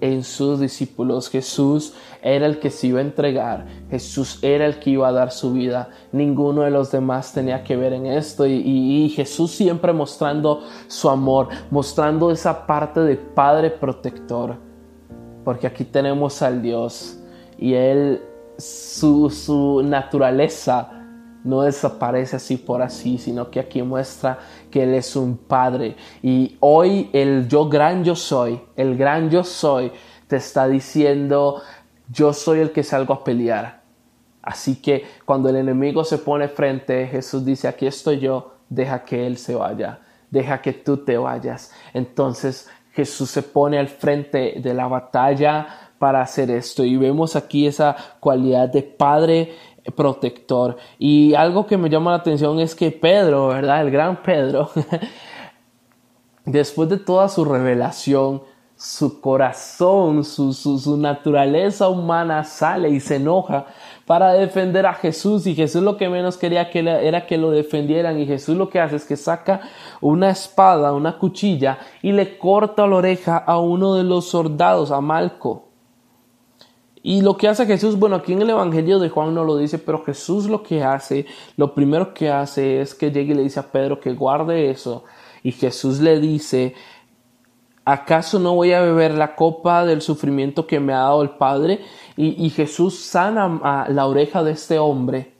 en 0.00 0.24
sus 0.24 0.60
discípulos. 0.60 1.28
Jesús 1.28 1.94
era 2.22 2.46
el 2.46 2.58
que 2.58 2.70
se 2.70 2.88
iba 2.88 2.98
a 2.98 3.02
entregar. 3.02 3.66
Jesús 3.90 4.38
era 4.42 4.66
el 4.66 4.78
que 4.78 4.90
iba 4.90 5.08
a 5.08 5.12
dar 5.12 5.30
su 5.30 5.52
vida. 5.52 5.90
Ninguno 6.12 6.62
de 6.62 6.70
los 6.70 6.90
demás 6.90 7.32
tenía 7.32 7.64
que 7.64 7.76
ver 7.76 7.92
en 7.92 8.06
esto. 8.06 8.46
Y, 8.46 9.08
Jesús 9.14 9.52
siempre 9.52 9.92
mostrando 9.92 10.62
su 10.86 11.08
amor, 11.08 11.48
mostrando 11.70 12.30
esa 12.30 12.66
parte 12.66 13.00
de 13.00 13.16
Padre 13.16 13.70
protector. 13.70 14.56
Porque 15.44 15.66
aquí 15.66 15.84
tenemos 15.84 16.42
al 16.42 16.62
Dios 16.62 17.18
y 17.56 17.74
Él, 17.74 18.22
su 18.58 19.82
naturaleza 19.84 20.97
no 21.44 21.62
desaparece 21.62 22.36
así 22.36 22.56
por 22.56 22.82
así, 22.82 23.18
sino 23.18 23.50
que 23.50 23.60
aquí 23.60 23.82
muestra 23.82 24.38
que 24.70 24.82
Él 24.82 24.94
es 24.94 25.16
un 25.16 25.36
Padre. 25.36 25.96
Y 26.22 26.56
hoy 26.60 27.10
el 27.12 27.48
yo 27.48 27.68
gran 27.68 28.04
yo 28.04 28.14
soy, 28.14 28.60
el 28.76 28.96
gran 28.96 29.30
yo 29.30 29.44
soy, 29.44 29.92
te 30.26 30.36
está 30.36 30.68
diciendo, 30.68 31.62
yo 32.10 32.32
soy 32.32 32.60
el 32.60 32.72
que 32.72 32.82
salgo 32.82 33.14
a 33.14 33.24
pelear. 33.24 33.82
Así 34.42 34.76
que 34.76 35.04
cuando 35.24 35.48
el 35.48 35.56
enemigo 35.56 36.04
se 36.04 36.18
pone 36.18 36.48
frente, 36.48 37.06
Jesús 37.06 37.44
dice, 37.44 37.68
aquí 37.68 37.86
estoy 37.86 38.18
yo, 38.18 38.54
deja 38.68 39.04
que 39.04 39.26
Él 39.26 39.36
se 39.36 39.54
vaya, 39.54 40.00
deja 40.30 40.60
que 40.62 40.72
tú 40.72 40.98
te 40.98 41.18
vayas. 41.18 41.72
Entonces 41.92 42.68
Jesús 42.92 43.30
se 43.30 43.42
pone 43.42 43.78
al 43.78 43.88
frente 43.88 44.54
de 44.62 44.74
la 44.74 44.86
batalla 44.86 45.92
para 45.98 46.22
hacer 46.22 46.50
esto. 46.50 46.84
Y 46.84 46.96
vemos 46.96 47.36
aquí 47.36 47.66
esa 47.66 47.96
cualidad 48.20 48.68
de 48.68 48.82
Padre 48.82 49.54
protector. 49.96 50.76
Y 50.98 51.34
algo 51.34 51.66
que 51.66 51.76
me 51.76 51.88
llama 51.88 52.12
la 52.12 52.18
atención 52.18 52.60
es 52.60 52.74
que 52.74 52.90
Pedro, 52.90 53.48
¿verdad? 53.48 53.82
El 53.82 53.90
gran 53.90 54.22
Pedro, 54.22 54.70
después 56.44 56.88
de 56.88 56.98
toda 56.98 57.28
su 57.28 57.44
revelación, 57.44 58.42
su 58.78 59.20
corazón, 59.20 60.22
su, 60.22 60.52
su, 60.52 60.96
naturaleza 60.96 61.88
humana 61.88 62.44
sale 62.44 62.90
y 62.90 63.00
se 63.00 63.16
enoja 63.16 63.66
para 64.06 64.34
defender 64.34 64.86
a 64.86 64.94
Jesús 64.94 65.48
y 65.48 65.56
Jesús 65.56 65.82
lo 65.82 65.96
que 65.96 66.08
menos 66.08 66.36
quería 66.36 66.70
que 66.70 66.78
era 66.78 67.26
que 67.26 67.38
lo 67.38 67.50
defendieran 67.50 68.20
y 68.20 68.26
Jesús 68.26 68.56
lo 68.56 68.68
que 68.68 68.78
hace 68.78 68.94
es 68.94 69.04
que 69.04 69.16
saca 69.16 69.62
una 70.00 70.30
espada, 70.30 70.92
una 70.92 71.18
cuchilla 71.18 71.78
y 72.02 72.12
le 72.12 72.38
corta 72.38 72.86
la 72.86 72.96
oreja 72.96 73.36
a 73.36 73.58
uno 73.58 73.96
de 73.96 74.04
los 74.04 74.28
soldados, 74.28 74.92
a 74.92 75.00
Malco. 75.00 75.67
Y 77.02 77.22
lo 77.22 77.36
que 77.36 77.48
hace 77.48 77.66
Jesús, 77.66 77.98
bueno, 77.98 78.16
aquí 78.16 78.32
en 78.32 78.42
el 78.42 78.50
Evangelio 78.50 78.98
de 78.98 79.08
Juan 79.08 79.34
no 79.34 79.44
lo 79.44 79.56
dice, 79.56 79.78
pero 79.78 80.04
Jesús 80.04 80.46
lo 80.46 80.62
que 80.62 80.82
hace, 80.82 81.26
lo 81.56 81.74
primero 81.74 82.12
que 82.12 82.30
hace 82.30 82.80
es 82.80 82.94
que 82.94 83.10
llegue 83.10 83.32
y 83.32 83.36
le 83.36 83.42
dice 83.42 83.60
a 83.60 83.70
Pedro 83.70 84.00
que 84.00 84.12
guarde 84.12 84.70
eso. 84.70 85.04
Y 85.42 85.52
Jesús 85.52 86.00
le 86.00 86.18
dice, 86.18 86.74
¿acaso 87.84 88.38
no 88.38 88.54
voy 88.54 88.72
a 88.72 88.80
beber 88.80 89.14
la 89.14 89.36
copa 89.36 89.86
del 89.86 90.02
sufrimiento 90.02 90.66
que 90.66 90.80
me 90.80 90.92
ha 90.92 90.98
dado 90.98 91.22
el 91.22 91.30
Padre? 91.30 91.80
Y, 92.16 92.50
Jesús 92.50 92.98
sana 92.98 93.60
a 93.62 93.88
la 93.88 94.06
oreja 94.06 94.42
de 94.42 94.50
este 94.50 94.78
hombre 94.78 95.37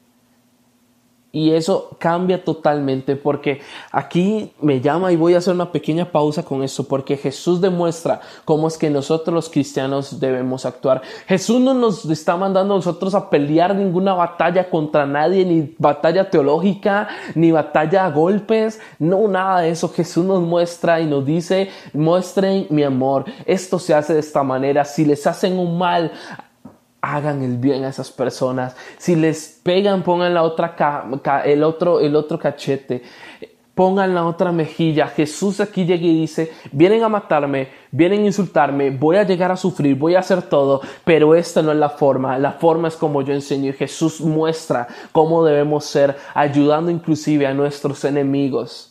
y 1.30 1.52
eso 1.52 1.90
cambia 1.99 2.42
totalmente 2.42 3.14
porque 3.14 3.61
aquí 3.92 4.52
me 4.62 4.80
llama 4.80 5.12
y 5.12 5.16
voy 5.16 5.35
a 5.35 5.38
hacer 5.38 5.54
una 5.54 5.70
pequeña 5.70 6.11
pausa 6.11 6.42
con 6.42 6.62
eso 6.62 6.88
porque 6.88 7.18
Jesús 7.18 7.61
demuestra 7.61 8.20
cómo 8.47 8.66
es 8.66 8.78
que 8.78 8.88
nosotros 8.88 9.35
los 9.35 9.50
cristianos 9.50 10.20
debemos 10.20 10.64
actuar. 10.64 11.02
Jesús 11.26 11.61
no 11.61 11.75
nos 11.75 12.06
está 12.06 12.37
mandando 12.37 12.75
a 12.75 12.76
nosotros 12.78 13.14
a 13.14 13.28
pelear 13.28 13.75
ninguna 13.75 14.14
batalla 14.14 14.70
contra 14.70 15.04
nadie, 15.04 15.44
ni 15.44 15.75
batalla 15.78 16.30
teológica, 16.30 17.08
ni 17.35 17.50
batalla 17.50 18.06
a 18.06 18.11
golpes, 18.11 18.80
no, 18.99 19.28
nada 19.28 19.61
de 19.61 19.70
eso. 19.70 19.90
Jesús 19.90 20.25
nos 20.25 20.40
muestra 20.42 21.00
y 21.00 21.06
nos 21.06 21.26
dice, 21.26 21.68
muestren 21.92 22.66
mi 22.70 22.85
amor. 22.85 23.26
Esto 23.44 23.78
se 23.78 23.92
hace 23.92 24.14
de 24.14 24.20
esta 24.20 24.42
manera. 24.42 24.85
Si 24.87 25.04
les 25.04 25.26
hacen 25.26 25.58
un 25.58 25.76
mal, 25.76 26.12
hagan 27.00 27.43
el 27.43 27.57
bien 27.57 27.85
a 27.85 27.88
esas 27.88 28.11
personas. 28.11 28.76
Si 28.99 29.14
les 29.14 29.61
pegan, 29.62 30.02
pongan 30.02 30.35
la 30.35 30.43
otra 30.43 30.75
el, 31.45 31.62
otro, 31.62 32.00
el 32.00 32.17
otro 32.17 32.38
cachete. 32.38 33.02
Pongan 33.75 34.12
la 34.12 34.26
otra 34.26 34.50
mejilla. 34.50 35.07
Jesús 35.07 35.61
aquí 35.61 35.85
llega 35.85 36.05
y 36.05 36.21
dice, 36.21 36.52
vienen 36.73 37.05
a 37.05 37.09
matarme, 37.09 37.69
vienen 37.93 38.23
a 38.23 38.26
insultarme, 38.26 38.90
voy 38.90 39.17
a 39.17 39.23
llegar 39.23 39.52
a 39.52 39.57
sufrir, 39.57 39.95
voy 39.95 40.17
a 40.17 40.19
hacer 40.19 40.43
todo, 40.43 40.81
pero 41.05 41.37
esta 41.37 41.62
no 41.62 41.71
es 41.71 41.78
la 41.78 41.90
forma. 41.90 42.38
La 42.38 42.52
forma 42.52 42.88
es 42.88 42.97
como 42.97 43.23
yo 43.23 43.33
enseño 43.33 43.71
y 43.71 43.75
Jesús 43.75 44.21
muestra 44.21 44.88
cómo 45.12 45.45
debemos 45.45 45.85
ser, 45.85 46.17
ayudando 46.35 46.90
inclusive 46.90 47.47
a 47.47 47.55
nuestros 47.55 48.05
enemigos. 48.05 48.88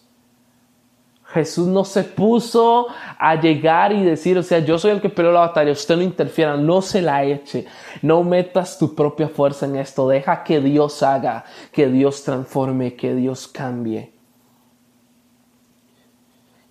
Jesús 1.38 1.68
no 1.68 1.86
se 1.86 2.04
puso 2.04 2.88
a 3.20 3.40
llegar 3.40 3.94
y 3.94 4.04
decir, 4.04 4.40
o 4.40 4.44
sea, 4.44 4.58
yo 4.60 4.80
soy 4.80 4.92
el 4.92 5.02
que 5.02 5.10
peleó 5.10 5.32
la 5.32 5.42
batalla, 5.42 5.72
usted 5.72 5.96
no 5.96 6.02
interfiera, 6.02 6.58
no 6.58 6.82
se 6.82 7.00
la 7.00 7.24
eche, 7.24 7.68
no 8.02 8.24
metas 8.24 8.80
tu 8.80 8.96
propia 8.96 9.28
fuerza 9.28 9.68
en 9.68 9.76
esto, 9.76 10.08
deja 10.10 10.44
que 10.44 10.60
Dios 10.60 11.04
haga, 11.04 11.46
que 11.72 11.88
Dios 11.90 12.24
transforme, 12.24 12.96
que 12.96 13.14
Dios 13.14 13.48
cambie. 13.48 14.14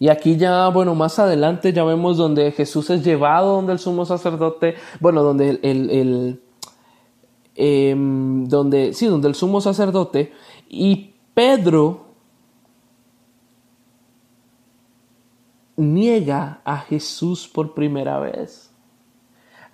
Y 0.00 0.08
aquí 0.08 0.36
ya, 0.36 0.68
bueno, 0.68 0.96
más 0.96 1.20
adelante 1.20 1.72
ya 1.72 1.84
vemos 1.84 2.16
donde 2.16 2.50
Jesús 2.50 2.90
es 2.90 3.04
llevado 3.04 3.54
donde 3.54 3.72
el 3.72 3.78
sumo 3.78 4.04
sacerdote, 4.04 4.74
bueno, 4.98 5.22
donde 5.22 5.60
el, 5.62 5.90
el, 5.90 6.42
em, 7.54 8.46
donde, 8.48 8.92
sí, 8.92 9.06
donde 9.06 9.28
el 9.28 9.36
sumo 9.36 9.60
sacerdote 9.60 10.32
y 10.68 11.14
Pedro 11.34 12.05
niega 15.76 16.60
a 16.64 16.78
Jesús 16.78 17.46
por 17.46 17.74
primera 17.74 18.18
vez. 18.18 18.66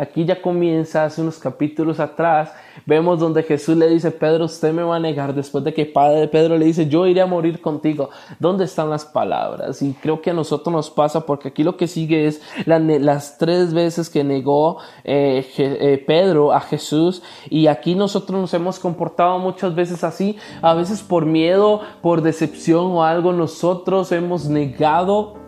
Aquí 0.03 0.25
ya 0.25 0.43
comienza, 0.43 1.05
hace 1.05 1.21
unos 1.21 1.39
capítulos 1.39 2.01
atrás, 2.01 2.53
vemos 2.87 3.21
donde 3.21 3.45
Jesús 3.45 3.77
le 3.77 3.89
dice, 3.89 4.11
Pedro, 4.11 4.47
usted 4.47 4.73
me 4.73 4.83
va 4.83 4.97
a 4.97 4.99
negar 4.99 5.33
después 5.33 5.63
de 5.63 5.73
que 5.73 5.87
Padre 5.87 6.27
Pedro 6.27 6.59
le 6.59 6.65
dice, 6.65 6.89
yo 6.89 7.07
iré 7.07 7.21
a 7.21 7.27
morir 7.27 7.61
contigo. 7.61 8.11
¿Dónde 8.41 8.65
están 8.65 8.91
las 8.91 9.05
palabras? 9.05 9.81
Y 9.81 9.93
creo 9.93 10.21
que 10.21 10.31
a 10.31 10.35
nosotros 10.35 10.73
nos 10.75 10.91
pasa 10.91 11.25
porque 11.27 11.49
aquí 11.49 11.63
lo 11.63 11.77
que 11.77 11.87
sigue 11.87 12.27
es 12.27 12.43
las 12.67 13.39
tres 13.39 13.75
veces 13.75 14.11
que 14.11 14.25
negó 14.25 14.79
eh, 15.05 15.47
eh, 15.59 16.03
Pedro 16.05 16.53
a 16.53 16.61
Jesús 16.61 17.23
y 17.49 17.69
aquí 17.69 17.95
nosotros 17.95 18.41
nos 18.41 18.55
hemos 18.55 18.81
comportado 18.81 19.39
muchas 19.39 19.75
veces 19.75 20.03
así, 20.03 20.37
a 20.63 20.75
veces 20.75 21.03
por 21.03 21.27
miedo, 21.27 21.81
por 22.01 22.23
decepción 22.23 22.87
o 22.87 23.05
algo, 23.05 23.33
nosotros 23.33 24.11
hemos 24.11 24.47
negado 24.49 25.42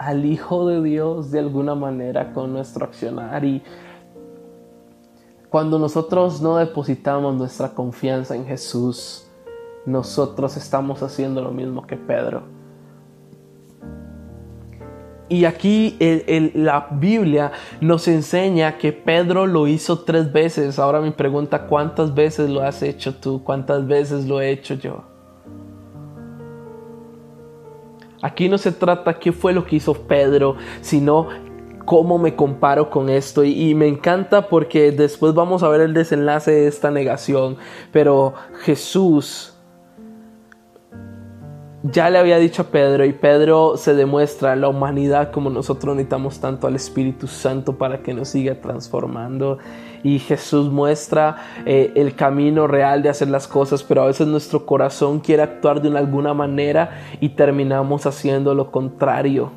al 0.00 0.24
Hijo 0.24 0.66
de 0.66 0.82
Dios 0.82 1.30
de 1.30 1.40
alguna 1.40 1.74
manera 1.74 2.32
con 2.32 2.54
nuestro 2.54 2.86
accionar 2.86 3.44
y 3.44 3.62
cuando 5.50 5.78
nosotros 5.78 6.40
no 6.40 6.56
depositamos 6.56 7.34
nuestra 7.34 7.74
confianza 7.74 8.34
en 8.34 8.46
Jesús, 8.46 9.26
nosotros 9.84 10.56
estamos 10.56 11.02
haciendo 11.02 11.42
lo 11.42 11.50
mismo 11.50 11.86
que 11.86 11.96
Pedro. 11.96 12.44
Y 15.28 15.44
aquí 15.44 15.98
la 16.54 16.88
Biblia 16.92 17.52
nos 17.80 18.08
enseña 18.08 18.78
que 18.78 18.92
Pedro 18.92 19.46
lo 19.46 19.66
hizo 19.66 20.00
tres 20.00 20.32
veces. 20.32 20.78
Ahora 20.78 21.00
mi 21.00 21.10
pregunta, 21.10 21.66
¿cuántas 21.66 22.14
veces 22.14 22.48
lo 22.48 22.62
has 22.62 22.82
hecho 22.82 23.16
tú? 23.16 23.44
¿Cuántas 23.44 23.86
veces 23.86 24.26
lo 24.26 24.40
he 24.40 24.50
hecho 24.50 24.74
yo? 24.74 25.04
Aquí 28.22 28.48
no 28.48 28.58
se 28.58 28.72
trata 28.72 29.18
qué 29.18 29.32
fue 29.32 29.52
lo 29.52 29.64
que 29.64 29.76
hizo 29.76 29.94
Pedro, 29.94 30.56
sino 30.82 31.28
cómo 31.84 32.18
me 32.18 32.36
comparo 32.36 32.90
con 32.90 33.08
esto. 33.08 33.44
Y, 33.44 33.74
me 33.74 33.88
encanta 33.88 34.48
porque 34.48 34.92
después 34.92 35.34
vamos 35.34 35.62
a 35.62 35.68
ver 35.68 35.80
el 35.80 35.94
desenlace 35.94 36.50
de 36.50 36.66
esta 36.66 36.90
negación. 36.90 37.56
Pero 37.92 38.34
Jesús 38.62 39.56
ya 41.82 42.10
le 42.10 42.18
había 42.18 42.36
dicho 42.36 42.62
a 42.62 42.64
Pedro 42.66 43.06
y 43.06 43.12
Pedro 43.14 43.76
se 43.76 43.94
demuestra 43.94 44.54
la 44.54 44.68
humanidad 44.68 45.32
como 45.32 45.48
nosotros 45.48 45.96
necesitamos 45.96 46.38
tanto 46.38 46.66
al 46.66 46.76
Espíritu 46.76 47.26
Santo 47.26 47.78
para 47.78 48.02
que 48.02 48.12
nos 48.12 48.28
siga 48.28 48.60
transformando 48.60 49.58
y 50.02 50.18
Jesús 50.18 50.70
muestra 50.70 51.36
eh, 51.66 51.92
el 51.94 52.14
camino 52.14 52.66
real 52.66 53.02
de 53.02 53.08
hacer 53.08 53.28
las 53.28 53.46
cosas, 53.46 53.82
pero 53.82 54.02
a 54.02 54.06
veces 54.06 54.26
nuestro 54.26 54.66
corazón 54.66 55.20
quiere 55.20 55.42
actuar 55.42 55.82
de 55.82 55.96
alguna 55.96 56.34
manera 56.34 57.02
y 57.20 57.30
terminamos 57.30 58.06
haciendo 58.06 58.54
lo 58.54 58.70
contrario. 58.70 59.50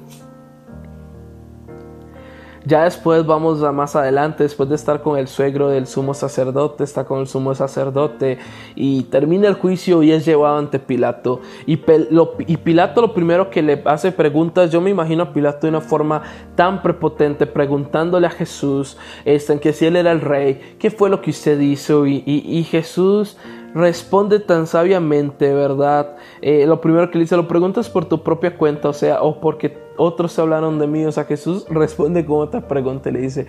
Ya 2.66 2.86
después 2.86 3.26
vamos 3.26 3.62
a 3.62 3.74
más 3.74 3.96
adelante, 3.96 4.44
después 4.44 4.70
de 4.70 4.76
estar 4.76 5.02
con 5.02 5.18
el 5.18 5.28
suegro 5.28 5.68
del 5.68 5.86
sumo 5.86 6.14
sacerdote, 6.14 6.86
está 6.86 7.04
con 7.04 7.20
el 7.20 7.28
sumo 7.28 7.54
sacerdote 7.56 8.38
y 8.76 9.04
termina 9.04 9.50
el 9.50 9.56
juicio 9.56 10.02
y 10.02 10.12
es 10.12 10.26
llevado 10.26 10.58
ante 10.58 10.80
Pilato. 10.80 11.42
Y, 11.66 11.78
Pilato 11.78 13.02
lo 13.02 13.14
primero 13.14 13.50
que 13.50 13.62
le 13.62 13.82
hace 13.86 14.14
preguntas, 14.14 14.72
yo 14.72 14.80
me 14.80 14.90
imagino 14.90 15.24
a 15.24 15.34
Pilato 15.34 15.68
de 15.68 15.70
una 15.70 15.82
forma 15.82 16.22
tan 16.56 16.82
prepotente, 16.82 17.46
preguntándole 17.46 18.28
a 18.28 18.32
Jesús 18.32 18.98
este, 19.26 19.54
en 19.54 19.60
que 19.60 19.74
si 19.74 19.86
él 19.86 19.98
era 19.98 20.14
el 20.14 20.22
rey, 20.22 20.76
qué 20.80 20.90
fue 20.90 21.10
lo 21.10 21.22
que 21.22 21.32
usted 21.32 21.60
hizo 21.60 22.08
y 22.08 22.68
Jesús 22.70 23.38
responde 23.74 24.40
tan 24.40 24.68
sabiamente, 24.68 25.54
¿verdad? 25.54 26.16
Eh, 26.42 26.66
lo 26.68 26.80
primero 26.82 27.10
que 27.10 27.18
le 27.18 27.24
dice, 27.24 27.36
lo 27.36 27.48
preguntas 27.48 27.90
por 27.90 28.06
tu 28.06 28.22
propia 28.24 28.58
cuenta, 28.58 28.90
o 28.90 28.94
sea, 28.94 29.22
o 29.22 29.40
porque 29.40 29.78
otros 29.98 30.38
hablaron 30.40 30.80
de 30.80 30.88
mí, 30.88 31.06
o 31.06 31.12
sea, 31.12 31.26
Jesús 31.26 31.66
responde 31.70 32.26
con 32.26 32.42
otra 32.42 32.68
pregunta 32.68 33.10
y 33.10 33.14
le 33.14 33.22
dice, 33.22 33.48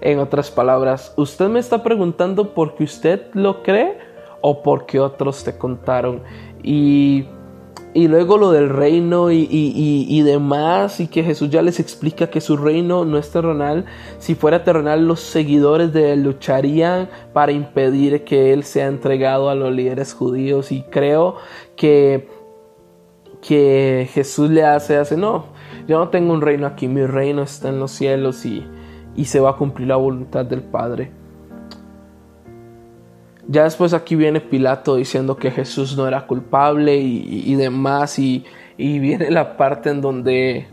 en 0.00 0.18
otras 0.18 0.50
palabras, 0.50 1.12
¿usted 1.16 1.48
me 1.48 1.58
está 1.58 1.82
preguntando 1.82 2.54
porque 2.54 2.84
usted 2.84 3.26
lo 3.34 3.62
cree 3.62 3.98
o 4.40 4.62
porque 4.62 5.00
otros 5.00 5.42
te 5.44 5.56
contaron? 5.56 6.22
Y 6.62 7.26
y 7.94 8.06
luego 8.06 8.36
lo 8.36 8.52
del 8.52 8.68
reino 8.68 9.30
y, 9.30 9.48
y, 9.50 10.22
demás, 10.22 11.00
y 11.00 11.08
que 11.08 11.24
Jesús 11.24 11.48
ya 11.50 11.62
les 11.62 11.80
explica 11.80 12.28
que 12.28 12.40
su 12.40 12.56
reino 12.56 13.04
no 13.04 13.18
es 13.18 13.30
terrenal. 13.30 13.86
Si 14.18 14.34
fuera 14.34 14.62
terrenal, 14.62 15.08
los 15.08 15.20
seguidores 15.20 15.92
de 15.92 16.12
él 16.12 16.22
lucharían 16.22 17.08
para 17.32 17.52
impedir 17.52 18.24
que 18.24 18.52
él 18.52 18.64
sea 18.64 18.86
entregado 18.86 19.48
a 19.48 19.54
los 19.54 19.72
líderes 19.72 20.12
judíos. 20.12 20.70
Y 20.70 20.82
creo 20.82 21.36
que, 21.76 22.28
que 23.40 24.08
Jesús 24.12 24.50
le 24.50 24.64
hace, 24.64 24.96
hace, 24.96 25.16
no, 25.16 25.46
yo 25.88 25.98
no 25.98 26.10
tengo 26.10 26.34
un 26.34 26.42
reino 26.42 26.66
aquí, 26.66 26.88
mi 26.88 27.06
reino 27.06 27.42
está 27.42 27.70
en 27.70 27.80
los 27.80 27.90
cielos 27.90 28.44
y, 28.44 28.66
y 29.16 29.24
se 29.24 29.40
va 29.40 29.50
a 29.50 29.56
cumplir 29.56 29.88
la 29.88 29.96
voluntad 29.96 30.44
del 30.44 30.62
Padre. 30.62 31.10
Ya 33.50 33.64
después 33.64 33.94
aquí 33.94 34.14
viene 34.14 34.40
Pilato 34.40 34.96
diciendo 34.96 35.38
que 35.38 35.50
Jesús 35.50 35.96
no 35.96 36.06
era 36.06 36.26
culpable 36.26 36.96
y, 36.98 37.54
demás. 37.54 38.18
Y, 38.18 38.44
y, 38.76 38.98
viene 38.98 39.30
la 39.30 39.56
parte 39.56 39.88
en 39.88 40.02
donde 40.02 40.68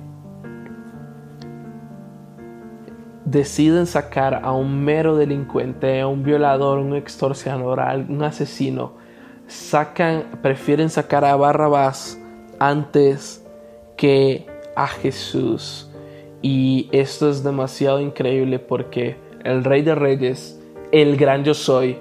deciden 3.24 3.86
sacar 3.86 4.42
a 4.44 4.52
un 4.52 4.84
mero 4.84 5.16
delincuente, 5.16 6.02
a 6.02 6.08
un 6.08 6.24
violador, 6.24 6.80
un 6.80 6.96
extorsionador, 6.96 7.80
un 8.10 8.22
asesino. 8.24 8.94
Sacan, 9.48 10.26
prefieren 10.42 10.90
sacar 10.90 11.24
a 11.24 11.36
Barrabás 11.38 12.20
antes 12.60 13.46
que 13.96 14.48
a 14.76 14.88
Jesús. 14.88 15.90
Y 16.42 16.90
esto 16.92 17.30
es 17.30 17.42
demasiado 17.42 18.02
increíble 18.02 18.60
porque 18.60 19.16
el 19.46 19.64
Rey 19.64 19.82
de 19.82 19.96
Reyes, 19.96 20.62
el 20.92 21.16
gran 21.16 21.46
yo 21.46 21.54
soy, 21.54 21.98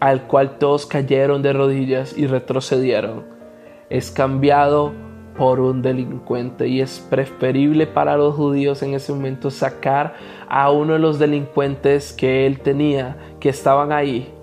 al 0.00 0.26
cual 0.26 0.58
todos 0.58 0.86
cayeron 0.86 1.42
de 1.42 1.52
rodillas 1.52 2.16
y 2.16 2.26
retrocedieron, 2.26 3.24
es 3.90 4.10
cambiado 4.10 4.92
por 5.38 5.60
un 5.60 5.82
delincuente 5.82 6.66
y 6.66 6.80
es 6.80 6.98
preferible 6.98 7.86
para 7.86 8.16
los 8.16 8.34
judíos 8.34 8.82
en 8.82 8.94
ese 8.94 9.12
momento 9.12 9.50
sacar 9.50 10.14
a 10.48 10.70
uno 10.70 10.94
de 10.94 10.98
los 10.98 11.18
delincuentes 11.18 12.12
que 12.12 12.44
él 12.44 12.58
tenía, 12.60 13.16
que 13.38 13.48
estaban 13.48 13.92
ahí, 13.92 14.34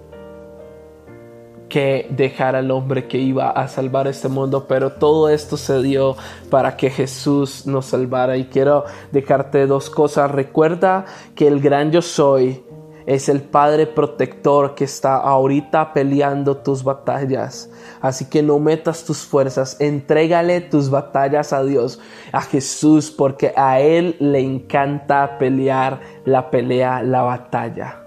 que 1.67 2.07
dejar 2.09 2.55
al 2.55 2.71
hombre 2.71 3.07
que 3.07 3.17
iba 3.17 3.49
a 3.49 3.67
salvar 3.67 4.07
este 4.07 4.29
mundo, 4.29 4.65
pero 4.69 4.93
todo 4.93 5.27
esto 5.27 5.57
se 5.57 5.81
dio 5.81 6.15
para 6.49 6.77
que 6.77 6.89
Jesús 6.89 7.67
nos 7.67 7.87
salvara 7.87 8.37
y 8.37 8.45
quiero 8.45 8.85
dejarte 9.11 9.67
dos 9.67 9.89
cosas. 9.89 10.31
Recuerda 10.31 11.05
que 11.35 11.47
el 11.47 11.59
gran 11.59 11.91
yo 11.91 12.01
soy 12.01 12.63
es 13.05 13.29
el 13.29 13.41
Padre 13.41 13.87
protector 13.87 14.75
que 14.75 14.83
está 14.83 15.17
ahorita 15.17 15.93
peleando 15.93 16.57
tus 16.57 16.83
batallas. 16.83 17.69
Así 18.01 18.25
que 18.25 18.41
no 18.43 18.59
metas 18.59 19.05
tus 19.05 19.19
fuerzas, 19.19 19.77
entrégale 19.79 20.61
tus 20.61 20.89
batallas 20.89 21.53
a 21.53 21.63
Dios, 21.63 21.99
a 22.31 22.41
Jesús, 22.41 23.11
porque 23.11 23.53
a 23.55 23.79
Él 23.79 24.15
le 24.19 24.39
encanta 24.39 25.37
pelear 25.37 26.01
la 26.25 26.49
pelea, 26.49 27.01
la 27.03 27.21
batalla. 27.21 28.01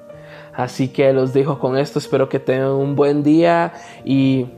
Así 0.55 0.89
que 0.89 1.13
los 1.13 1.33
dejo 1.33 1.59
con 1.59 1.79
esto, 1.79 2.01
espero 2.01 2.29
que 2.29 2.41
tengan 2.41 2.73
un 2.73 2.97
buen 2.97 3.23
día 3.23 3.73
y 4.05 4.49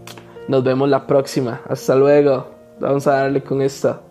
nos 0.49 0.65
vemos 0.65 0.89
la 0.89 1.07
próxima. 1.07 1.61
Hasta 1.69 1.95
luego. 1.95 2.49
Vamos 2.81 3.07
a 3.07 3.17
darle 3.17 3.43
con 3.43 3.61
esto. 3.61 4.10